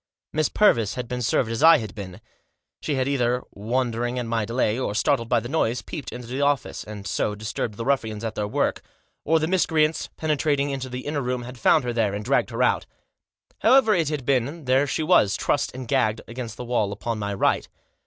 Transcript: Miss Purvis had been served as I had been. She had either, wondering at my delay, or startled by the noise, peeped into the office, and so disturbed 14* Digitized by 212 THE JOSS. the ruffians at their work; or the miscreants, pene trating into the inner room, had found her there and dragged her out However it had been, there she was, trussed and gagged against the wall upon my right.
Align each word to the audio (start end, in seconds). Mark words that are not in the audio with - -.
Miss 0.33 0.49
Purvis 0.49 0.95
had 0.95 1.07
been 1.07 1.21
served 1.21 1.51
as 1.51 1.61
I 1.61 1.77
had 1.77 1.93
been. 1.93 2.21
She 2.81 2.95
had 2.95 3.07
either, 3.07 3.43
wondering 3.51 4.17
at 4.17 4.25
my 4.25 4.45
delay, 4.45 4.79
or 4.79 4.95
startled 4.95 5.29
by 5.29 5.39
the 5.39 5.47
noise, 5.47 5.83
peeped 5.83 6.11
into 6.11 6.27
the 6.27 6.41
office, 6.41 6.83
and 6.83 7.05
so 7.05 7.35
disturbed 7.35 7.75
14* 7.75 7.77
Digitized 7.77 7.77
by 7.77 7.77
212 7.77 7.77
THE 7.77 7.77
JOSS. 7.77 7.77
the 7.77 7.85
ruffians 7.85 8.23
at 8.23 8.33
their 8.35 8.47
work; 8.47 8.81
or 9.25 9.39
the 9.39 9.47
miscreants, 9.47 10.09
pene 10.17 10.29
trating 10.37 10.71
into 10.71 10.89
the 10.89 11.01
inner 11.05 11.21
room, 11.21 11.43
had 11.43 11.59
found 11.59 11.83
her 11.83 11.93
there 11.93 12.15
and 12.15 12.25
dragged 12.25 12.49
her 12.49 12.63
out 12.63 12.87
However 13.59 13.93
it 13.93 14.09
had 14.09 14.25
been, 14.25 14.65
there 14.65 14.87
she 14.87 15.03
was, 15.03 15.37
trussed 15.37 15.71
and 15.75 15.87
gagged 15.87 16.21
against 16.27 16.57
the 16.57 16.65
wall 16.65 16.91
upon 16.91 17.19
my 17.19 17.35
right. 17.35 17.69